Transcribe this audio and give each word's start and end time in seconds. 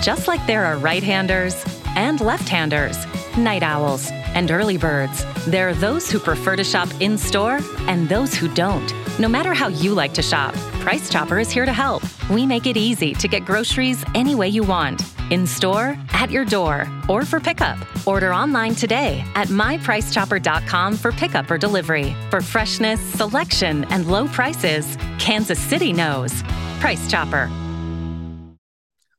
Just 0.00 0.26
like 0.26 0.44
there 0.46 0.64
are 0.64 0.78
right 0.78 1.02
handers 1.02 1.64
and 1.96 2.20
left 2.20 2.48
handers, 2.48 2.96
night 3.36 3.62
owls 3.62 4.10
and 4.34 4.50
early 4.50 4.78
birds, 4.78 5.24
there 5.46 5.68
are 5.68 5.74
those 5.74 6.10
who 6.10 6.18
prefer 6.18 6.56
to 6.56 6.64
shop 6.64 6.88
in 7.00 7.18
store 7.18 7.60
and 7.88 8.08
those 8.08 8.34
who 8.34 8.48
don't. 8.54 8.92
No 9.18 9.28
matter 9.28 9.52
how 9.52 9.68
you 9.68 9.94
like 9.94 10.14
to 10.14 10.22
shop, 10.22 10.54
Price 10.80 11.10
Chopper 11.10 11.38
is 11.38 11.50
here 11.50 11.66
to 11.66 11.72
help. 11.72 12.02
We 12.30 12.46
make 12.46 12.66
it 12.66 12.76
easy 12.76 13.12
to 13.14 13.28
get 13.28 13.44
groceries 13.44 14.02
any 14.14 14.34
way 14.34 14.48
you 14.48 14.62
want 14.62 15.02
in 15.30 15.46
store, 15.46 15.96
at 16.12 16.30
your 16.30 16.44
door, 16.44 16.86
or 17.08 17.24
for 17.24 17.40
pickup. 17.40 17.78
Order 18.06 18.34
online 18.34 18.74
today 18.74 19.24
at 19.34 19.48
mypricechopper.com 19.48 20.96
for 20.96 21.10
pickup 21.12 21.50
or 21.50 21.56
delivery. 21.56 22.14
For 22.30 22.42
freshness, 22.42 23.00
selection, 23.00 23.84
and 23.84 24.06
low 24.06 24.28
prices, 24.28 24.96
Kansas 25.18 25.58
City 25.58 25.92
knows. 25.92 26.42
Price 26.80 27.10
Chopper. 27.10 27.50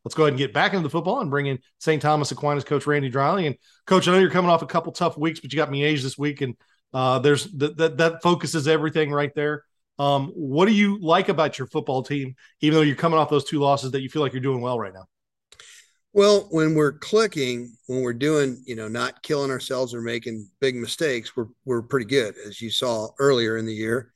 Let's 0.04 0.16
go 0.16 0.24
ahead 0.24 0.34
and 0.34 0.38
get 0.38 0.54
back 0.54 0.74
into 0.74 0.84
the 0.84 0.90
football 0.90 1.22
and 1.22 1.30
bring 1.30 1.46
in 1.46 1.60
St. 1.80 2.02
Thomas 2.02 2.32
Aquinas 2.32 2.64
coach 2.64 2.86
Randy 2.86 3.10
Driley. 3.10 3.48
And 3.48 3.56
coach, 3.86 4.08
I 4.08 4.12
know 4.12 4.20
you're 4.20 4.30
coming 4.30 4.52
off 4.52 4.62
a 4.62 4.68
couple 4.68 4.92
tough 4.92 5.18
weeks, 5.18 5.40
but 5.40 5.54
you 5.54 5.58
got 5.58 5.72
me 5.72 5.82
Miege 5.82 6.02
this 6.02 6.18
week, 6.18 6.42
and 6.42 6.56
uh, 6.94 7.20
there's 7.20 7.46
that 7.54 7.78
that 7.78 7.98
that 7.98 8.22
focuses 8.22 8.68
everything 8.68 9.12
right 9.12 9.34
there. 9.34 9.64
Um, 10.00 10.32
what 10.36 10.66
do 10.66 10.74
you 10.74 11.00
like 11.00 11.30
about 11.30 11.58
your 11.58 11.68
football 11.68 12.04
team, 12.04 12.36
even 12.62 12.76
though 12.76 12.84
you're 12.84 12.96
coming 12.96 13.20
off 13.20 13.30
those 13.30 13.46
two 13.46 13.60
losses 13.60 13.92
that 13.92 14.02
you 14.02 14.10
feel 14.10 14.22
like 14.22 14.34
you're 14.34 14.42
doing 14.42 14.62
well 14.62 14.80
right 14.80 14.94
now? 14.94 15.06
Well, 16.12 16.48
when 16.52 16.76
we're 16.76 16.94
clicking, 16.94 17.76
when 17.88 18.02
we're 18.02 18.14
doing, 18.14 18.62
you 18.68 18.76
know, 18.76 18.88
not 18.88 19.24
killing 19.24 19.50
ourselves 19.50 19.96
or 19.96 20.02
making 20.02 20.48
big 20.60 20.76
mistakes, 20.76 21.36
we're 21.36 21.48
we're 21.66 21.82
pretty 21.82 22.06
good, 22.06 22.36
as 22.46 22.62
you 22.62 22.70
saw 22.70 23.10
earlier 23.20 23.58
in 23.58 23.66
the 23.66 23.74
year. 23.74 24.12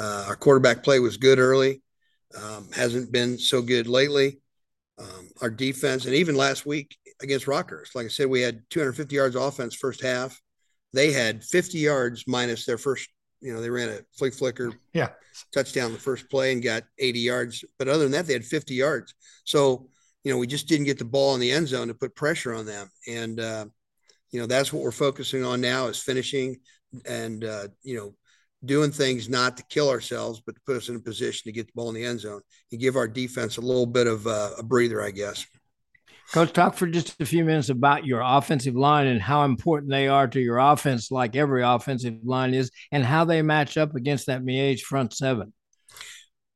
Uh, 0.00 0.26
our 0.28 0.36
quarterback 0.36 0.82
play 0.82 0.98
was 0.98 1.16
good 1.16 1.38
early, 1.38 1.82
um, 2.40 2.68
hasn't 2.72 3.10
been 3.12 3.38
so 3.38 3.62
good 3.62 3.86
lately. 3.86 4.38
Um, 4.98 5.28
our 5.40 5.50
defense, 5.50 6.06
and 6.06 6.14
even 6.14 6.34
last 6.34 6.66
week 6.66 6.96
against 7.22 7.46
Rockhurst, 7.46 7.94
like 7.94 8.06
I 8.06 8.08
said, 8.08 8.28
we 8.28 8.40
had 8.40 8.62
250 8.70 9.14
yards 9.14 9.36
offense 9.36 9.74
first 9.74 10.02
half. 10.02 10.40
They 10.92 11.12
had 11.12 11.44
50 11.44 11.78
yards 11.78 12.24
minus 12.26 12.64
their 12.64 12.78
first. 12.78 13.08
You 13.40 13.54
know, 13.54 13.60
they 13.60 13.70
ran 13.70 13.90
a 13.90 14.00
flick 14.16 14.34
flicker, 14.34 14.72
yeah, 14.92 15.10
touchdown 15.54 15.92
the 15.92 15.98
first 15.98 16.28
play 16.28 16.52
and 16.52 16.62
got 16.62 16.82
80 16.98 17.20
yards. 17.20 17.64
But 17.78 17.86
other 17.86 18.02
than 18.02 18.12
that, 18.12 18.26
they 18.26 18.32
had 18.32 18.44
50 18.44 18.74
yards. 18.74 19.14
So 19.44 19.88
you 20.24 20.32
know, 20.32 20.38
we 20.38 20.46
just 20.46 20.68
didn't 20.68 20.86
get 20.86 20.98
the 20.98 21.04
ball 21.04 21.34
in 21.34 21.40
the 21.40 21.50
end 21.50 21.68
zone 21.68 21.88
to 21.88 21.94
put 21.94 22.14
pressure 22.14 22.54
on 22.54 22.66
them. 22.66 22.90
And, 23.06 23.40
uh, 23.40 23.66
you 24.30 24.40
know, 24.40 24.46
that's 24.46 24.72
what 24.72 24.82
we're 24.82 24.90
focusing 24.90 25.44
on 25.44 25.60
now 25.60 25.86
is 25.86 26.02
finishing 26.02 26.58
and, 27.06 27.44
uh, 27.44 27.68
you 27.82 27.96
know, 27.96 28.14
doing 28.64 28.90
things 28.90 29.28
not 29.28 29.56
to 29.56 29.64
kill 29.64 29.88
ourselves, 29.88 30.42
but 30.44 30.54
to 30.54 30.60
put 30.66 30.76
us 30.76 30.88
in 30.88 30.96
a 30.96 31.00
position 31.00 31.44
to 31.44 31.52
get 31.52 31.66
the 31.66 31.72
ball 31.74 31.88
in 31.88 31.94
the 31.94 32.04
end 32.04 32.20
zone 32.20 32.40
and 32.72 32.80
give 32.80 32.96
our 32.96 33.08
defense 33.08 33.56
a 33.56 33.60
little 33.60 33.86
bit 33.86 34.06
of 34.06 34.26
uh, 34.26 34.50
a 34.58 34.62
breather, 34.62 35.02
I 35.02 35.10
guess. 35.10 35.46
Coach, 36.32 36.52
talk 36.52 36.74
for 36.74 36.86
just 36.86 37.18
a 37.20 37.26
few 37.26 37.42
minutes 37.42 37.70
about 37.70 38.04
your 38.04 38.20
offensive 38.22 38.74
line 38.74 39.06
and 39.06 39.22
how 39.22 39.44
important 39.44 39.90
they 39.90 40.08
are 40.08 40.28
to 40.28 40.40
your 40.40 40.58
offense, 40.58 41.10
like 41.10 41.34
every 41.34 41.62
offensive 41.62 42.16
line 42.22 42.52
is, 42.52 42.70
and 42.92 43.02
how 43.02 43.24
they 43.24 43.40
match 43.40 43.78
up 43.78 43.94
against 43.94 44.26
that 44.26 44.42
Miege 44.42 44.80
front 44.80 45.14
seven. 45.14 45.54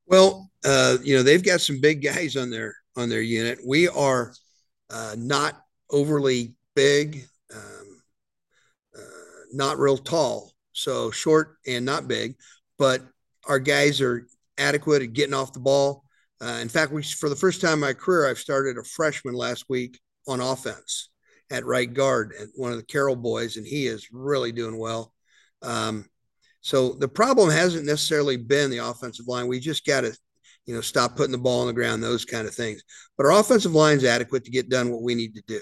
Well, 0.07 0.51
uh, 0.63 0.99
you 1.03 1.17
know, 1.17 1.23
they've 1.23 1.43
got 1.43 1.63
some 1.63 1.81
big 1.81 2.03
guys 2.03 2.37
on 2.37 2.51
their 2.51 2.75
on 2.97 3.09
their 3.09 3.23
unit. 3.23 3.61
We 3.67 3.89
are 3.89 4.35
uh, 4.91 5.15
not 5.17 5.59
overly 5.89 6.53
big, 6.75 7.25
um, 7.55 8.03
uh, 8.95 9.01
not 9.55 9.79
real 9.79 9.97
tall, 9.97 10.52
so 10.73 11.11
short 11.11 11.57
and 11.67 11.85
not 11.85 12.09
big, 12.09 12.37
but 12.79 13.03
our 13.47 13.59
guys 13.59 14.01
are 14.01 14.27
adequate 14.59 15.03
at 15.03 15.13
getting 15.13 15.35
off 15.35 15.53
the 15.53 15.61
ball. 15.61 16.05
Uh, 16.41 16.59
in 16.61 16.69
fact, 16.69 16.93
we 16.93 17.03
for 17.03 17.29
the 17.29 17.37
first 17.37 17.61
time 17.61 17.75
in 17.75 17.81
my 17.81 17.93
career, 17.93 18.29
I've 18.29 18.39
started 18.39 18.79
a 18.79 18.85
freshman 18.85 19.35
last 19.35 19.67
week 19.69 20.01
on 20.27 20.41
offense 20.41 21.11
at 21.51 21.67
right 21.67 21.93
guard 21.93 22.33
at 22.41 22.49
one 22.55 22.73
of 22.73 22.79
the 22.79 22.85
Carroll 22.85 23.17
boys, 23.17 23.57
and 23.57 23.67
he 23.67 23.87
is 23.87 24.09
really 24.13 24.53
doing 24.53 24.79
well. 24.79 25.13
Um, 25.63 26.07
so 26.61 26.95
the 26.95 27.09
problem 27.09 27.51
hasn't 27.51 27.87
necessarily 27.87 28.37
been 28.37 28.71
the 28.71 28.79
offensive 28.79 29.27
line. 29.29 29.49
We 29.49 29.61
just 29.61 29.85
got 29.85 30.03
to 30.03 30.17
you 30.67 30.75
know, 30.75 30.81
stop 30.81 31.17
putting 31.17 31.33
the 31.33 31.39
ball 31.39 31.61
on 31.61 31.67
the 31.67 31.73
ground, 31.73 32.03
those 32.03 32.25
kind 32.25 32.47
of 32.47 32.55
things. 32.55 32.83
But 33.17 33.27
our 33.27 33.41
offensive 33.41 33.75
line 33.75 33.97
is 33.97 34.05
adequate 34.05 34.45
to 34.45 34.51
get 34.51 34.69
done 34.69 34.91
what 34.91 35.03
we 35.03 35.15
need 35.15 35.35
to 35.35 35.43
do. 35.47 35.61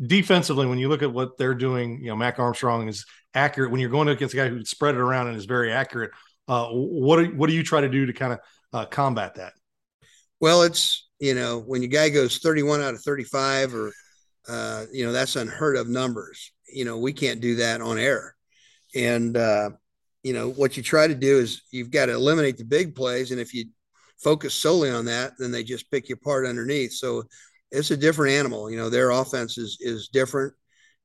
Defensively, 0.00 0.66
when 0.66 0.78
you 0.78 0.88
look 0.88 1.02
at 1.02 1.12
what 1.12 1.38
they're 1.38 1.54
doing, 1.54 2.00
you 2.00 2.08
know, 2.08 2.16
Mac 2.16 2.38
Armstrong 2.38 2.88
is 2.88 3.06
accurate. 3.34 3.70
When 3.70 3.80
you're 3.80 3.90
going 3.90 4.08
against 4.08 4.34
a 4.34 4.36
guy 4.36 4.48
who 4.48 4.64
spread 4.64 4.96
it 4.96 5.00
around 5.00 5.28
and 5.28 5.36
is 5.36 5.44
very 5.44 5.72
accurate, 5.72 6.10
uh, 6.48 6.68
what 6.68 7.16
do, 7.16 7.36
what 7.36 7.48
do 7.48 7.54
you 7.54 7.62
try 7.62 7.80
to 7.80 7.88
do 7.88 8.06
to 8.06 8.12
kind 8.12 8.32
of 8.32 8.38
uh, 8.72 8.86
combat 8.86 9.36
that? 9.36 9.52
Well, 10.40 10.62
it's 10.62 11.08
you 11.20 11.34
know 11.34 11.60
when 11.60 11.82
your 11.82 11.90
guy 11.90 12.08
goes 12.08 12.38
31 12.38 12.82
out 12.82 12.94
of 12.94 13.02
35, 13.02 13.74
or 13.74 13.92
uh, 14.48 14.84
you 14.92 15.06
know 15.06 15.12
that's 15.12 15.36
unheard 15.36 15.76
of 15.76 15.88
numbers. 15.88 16.52
You 16.68 16.84
know 16.84 16.98
we 16.98 17.12
can't 17.12 17.40
do 17.40 17.56
that 17.56 17.80
on 17.80 17.96
air, 17.96 18.34
and 18.96 19.36
uh, 19.36 19.70
you 20.24 20.32
know 20.32 20.50
what 20.50 20.76
you 20.76 20.82
try 20.82 21.06
to 21.06 21.14
do 21.14 21.38
is 21.38 21.62
you've 21.70 21.92
got 21.92 22.06
to 22.06 22.14
eliminate 22.14 22.56
the 22.56 22.64
big 22.64 22.96
plays 22.96 23.30
and 23.30 23.38
if 23.38 23.54
you 23.54 23.66
focus 24.22 24.54
solely 24.54 24.90
on 24.90 25.04
that 25.04 25.32
then 25.38 25.52
they 25.52 25.62
just 25.62 25.90
pick 25.90 26.08
you 26.08 26.14
apart 26.14 26.46
underneath 26.46 26.92
so 26.92 27.22
it's 27.74 27.90
a 27.90 27.96
different 27.96 28.34
animal 28.34 28.70
you 28.70 28.76
know 28.76 28.88
their 28.88 29.10
offense 29.10 29.58
is 29.58 29.78
is 29.80 30.08
different. 30.08 30.52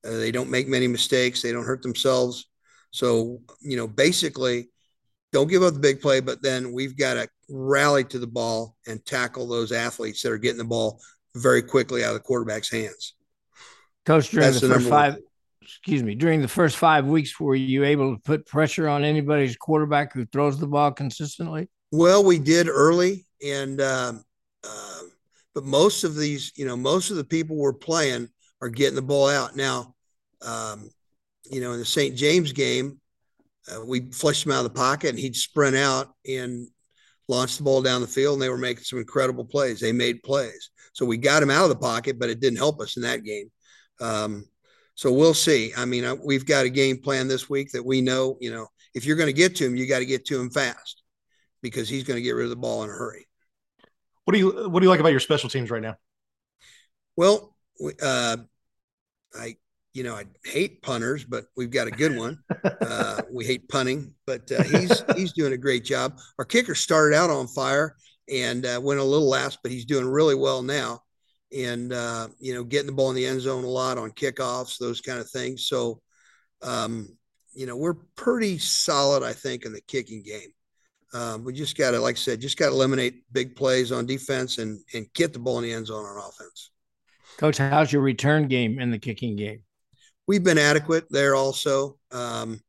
Uh, 0.05 0.11
they 0.11 0.31
don't 0.31 0.49
make 0.49 0.67
many 0.67 0.87
mistakes 0.87 1.41
they 1.41 1.51
don't 1.51 1.65
hurt 1.65 1.81
themselves. 1.81 2.45
So 2.91 3.39
you 3.61 3.77
know 3.77 3.87
basically 3.87 4.69
don't 5.31 5.49
give 5.49 5.61
up 5.63 5.73
the 5.73 5.79
big 5.79 6.01
play 6.01 6.21
but 6.21 6.41
then 6.41 6.71
we've 6.71 6.97
got 6.97 7.13
to 7.15 7.27
rally 7.49 8.03
to 8.03 8.19
the 8.19 8.27
ball 8.27 8.75
and 8.87 9.05
tackle 9.05 9.47
those 9.47 9.71
athletes 9.71 10.21
that 10.21 10.31
are 10.31 10.37
getting 10.37 10.57
the 10.57 10.63
ball 10.63 10.99
very 11.35 11.61
quickly 11.61 12.03
out 12.03 12.09
of 12.09 12.15
the 12.15 12.19
quarterback's 12.19 12.71
hands. 12.71 13.13
Coach 14.05 14.31
during 14.31 14.47
That's 14.47 14.61
the, 14.61 14.67
the 14.67 14.73
first 14.75 14.89
five 14.89 15.13
one. 15.13 15.23
excuse 15.61 16.03
me, 16.03 16.15
during 16.15 16.41
the 16.41 16.47
first 16.47 16.77
five 16.77 17.05
weeks, 17.05 17.39
were 17.39 17.55
you 17.55 17.83
able 17.83 18.15
to 18.15 18.21
put 18.21 18.45
pressure 18.45 18.87
on 18.87 19.03
anybody's 19.03 19.55
quarterback 19.55 20.13
who 20.13 20.25
throws 20.25 20.59
the 20.59 20.67
ball 20.67 20.91
consistently? 20.91 21.69
Well, 21.91 22.23
we 22.23 22.39
did 22.39 22.67
early, 22.67 23.25
and 23.45 23.81
um, 23.81 24.23
uh, 24.63 24.98
but 25.53 25.63
most 25.63 26.03
of 26.03 26.15
these, 26.15 26.51
you 26.55 26.65
know, 26.65 26.77
most 26.77 27.11
of 27.11 27.17
the 27.17 27.23
people 27.23 27.55
we're 27.55 27.73
playing 27.73 28.29
are 28.61 28.69
getting 28.69 28.95
the 28.95 29.01
ball 29.01 29.29
out 29.29 29.55
now. 29.55 29.95
Um, 30.41 30.89
you 31.49 31.61
know, 31.61 31.73
in 31.73 31.79
the 31.79 31.85
St. 31.85 32.15
James 32.15 32.51
game, 32.51 32.99
uh, 33.71 33.83
we 33.85 34.11
flushed 34.11 34.45
him 34.45 34.51
out 34.51 34.65
of 34.65 34.71
the 34.71 34.79
pocket, 34.79 35.09
and 35.09 35.19
he'd 35.19 35.35
sprint 35.35 35.75
out 35.75 36.13
and 36.27 36.67
launch 37.27 37.57
the 37.57 37.63
ball 37.63 37.81
down 37.81 38.01
the 38.01 38.07
field, 38.07 38.33
and 38.33 38.41
they 38.41 38.49
were 38.49 38.57
making 38.57 38.83
some 38.83 38.99
incredible 38.99 39.45
plays. 39.45 39.79
They 39.79 39.91
made 39.91 40.23
plays, 40.23 40.71
so 40.93 41.05
we 41.05 41.17
got 41.17 41.43
him 41.43 41.49
out 41.49 41.63
of 41.63 41.69
the 41.69 41.75
pocket, 41.75 42.19
but 42.19 42.29
it 42.29 42.39
didn't 42.39 42.57
help 42.57 42.79
us 42.81 42.97
in 42.97 43.03
that 43.03 43.23
game. 43.23 43.51
Um, 44.01 44.45
so 44.95 45.11
we'll 45.11 45.33
see. 45.33 45.71
I 45.77 45.85
mean, 45.85 46.03
uh, 46.03 46.15
we've 46.15 46.45
got 46.45 46.65
a 46.65 46.69
game 46.69 46.97
plan 47.01 47.27
this 47.27 47.49
week 47.49 47.71
that 47.71 47.85
we 47.85 48.01
know, 48.01 48.37
you 48.41 48.51
know, 48.51 48.67
if 48.93 49.05
you're 49.05 49.15
going 49.15 49.27
to 49.27 49.33
get 49.33 49.55
to 49.57 49.65
him, 49.65 49.75
you 49.75 49.87
got 49.87 49.99
to 49.99 50.05
get 50.05 50.25
to 50.25 50.39
him 50.39 50.49
fast 50.49 51.03
because 51.61 51.87
he's 51.87 52.03
going 52.03 52.17
to 52.17 52.21
get 52.21 52.31
rid 52.31 52.43
of 52.43 52.49
the 52.49 52.57
ball 52.57 52.83
in 52.83 52.89
a 52.89 52.93
hurry. 52.93 53.28
What 54.29 54.33
do 54.33 54.39
you 54.41 54.69
What 54.69 54.81
do 54.81 54.85
you 54.85 54.91
like 54.91 54.99
about 54.99 55.09
your 55.09 55.19
special 55.19 55.49
teams 55.49 55.71
right 55.71 55.81
now? 55.81 55.95
Well, 57.17 57.55
uh, 57.99 58.37
I 59.35 59.55
you 59.93 60.03
know 60.03 60.13
I 60.13 60.25
hate 60.45 60.83
punters, 60.83 61.23
but 61.23 61.45
we've 61.57 61.71
got 61.71 61.87
a 61.87 61.91
good 61.91 62.15
one. 62.15 62.37
Uh, 62.81 63.21
we 63.31 63.45
hate 63.45 63.67
punting, 63.69 64.13
but 64.25 64.51
uh, 64.51 64.63
he's 64.63 65.03
he's 65.15 65.33
doing 65.33 65.53
a 65.53 65.57
great 65.57 65.83
job. 65.83 66.19
Our 66.37 66.45
kicker 66.45 66.75
started 66.75 67.15
out 67.15 67.29
on 67.29 67.47
fire 67.47 67.95
and 68.31 68.65
uh, 68.65 68.79
went 68.81 68.99
a 68.99 69.03
little 69.03 69.27
last, 69.27 69.59
but 69.63 69.71
he's 69.71 69.85
doing 69.85 70.07
really 70.07 70.35
well 70.35 70.61
now 70.61 71.01
and 71.51 71.91
uh, 71.91 72.27
you 72.39 72.53
know 72.53 72.63
getting 72.63 72.87
the 72.87 72.93
ball 72.93 73.09
in 73.09 73.15
the 73.15 73.25
end 73.25 73.41
zone 73.41 73.63
a 73.63 73.67
lot 73.67 73.97
on 73.97 74.11
kickoffs, 74.11 74.77
those 74.77 75.01
kind 75.01 75.19
of 75.19 75.29
things. 75.29 75.67
So, 75.67 76.01
um, 76.61 77.17
you 77.53 77.65
know, 77.65 77.77
we're 77.77 77.95
pretty 78.15 78.59
solid, 78.59 79.23
I 79.23 79.33
think, 79.33 79.65
in 79.65 79.73
the 79.73 79.81
kicking 79.81 80.21
game. 80.21 80.53
Um, 81.13 81.43
we 81.43 81.53
just 81.53 81.77
got 81.77 81.91
to, 81.91 81.99
like 81.99 82.15
I 82.15 82.19
said, 82.19 82.41
just 82.41 82.57
got 82.57 82.67
to 82.67 82.71
eliminate 82.71 83.23
big 83.31 83.55
plays 83.55 83.91
on 83.91 84.05
defense 84.05 84.57
and 84.57 84.79
and 84.93 85.07
get 85.13 85.33
the 85.33 85.39
ball 85.39 85.57
in 85.57 85.63
the 85.63 85.73
end 85.73 85.87
zone 85.87 86.05
on 86.05 86.17
offense. 86.17 86.71
Coach, 87.37 87.57
how's 87.57 87.91
your 87.91 88.01
return 88.01 88.47
game 88.47 88.79
in 88.79 88.91
the 88.91 88.99
kicking 88.99 89.35
game? 89.35 89.63
We've 90.27 90.43
been 90.43 90.57
adequate 90.57 91.05
there 91.09 91.35
also. 91.35 91.97
Um, 92.11 92.59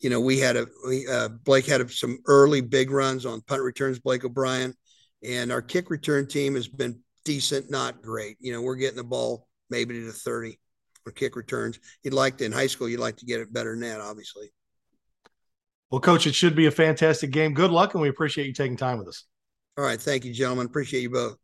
you 0.00 0.10
know, 0.10 0.20
we 0.20 0.38
had 0.38 0.56
a 0.56 0.66
we, 0.86 1.06
uh, 1.06 1.28
Blake 1.28 1.66
had 1.66 1.80
a, 1.80 1.88
some 1.88 2.18
early 2.26 2.60
big 2.60 2.90
runs 2.90 3.24
on 3.26 3.40
punt 3.42 3.62
returns, 3.62 3.98
Blake 3.98 4.24
O'Brien, 4.24 4.74
and 5.22 5.52
our 5.52 5.62
kick 5.62 5.90
return 5.90 6.26
team 6.26 6.54
has 6.54 6.68
been 6.68 7.00
decent, 7.24 7.70
not 7.70 8.02
great. 8.02 8.36
You 8.40 8.52
know, 8.52 8.62
we're 8.62 8.76
getting 8.76 8.96
the 8.96 9.04
ball 9.04 9.46
maybe 9.70 9.94
to 9.94 10.06
the 10.06 10.12
30 10.12 10.58
or 11.04 11.12
kick 11.12 11.36
returns. 11.36 11.78
You'd 12.02 12.14
like 12.14 12.38
to, 12.38 12.44
in 12.44 12.52
high 12.52 12.66
school, 12.66 12.88
you'd 12.88 13.00
like 13.00 13.16
to 13.16 13.26
get 13.26 13.40
it 13.40 13.52
better 13.52 13.72
than 13.72 13.80
that, 13.80 14.00
obviously. 14.00 14.52
Well, 15.90 16.00
coach, 16.00 16.26
it 16.26 16.34
should 16.34 16.56
be 16.56 16.66
a 16.66 16.70
fantastic 16.70 17.30
game. 17.30 17.54
Good 17.54 17.70
luck, 17.70 17.94
and 17.94 18.02
we 18.02 18.08
appreciate 18.08 18.46
you 18.46 18.52
taking 18.52 18.76
time 18.76 18.98
with 18.98 19.08
us. 19.08 19.24
All 19.78 19.84
right. 19.84 20.00
Thank 20.00 20.24
you, 20.24 20.32
gentlemen. 20.32 20.66
Appreciate 20.66 21.02
you 21.02 21.10
both. 21.10 21.36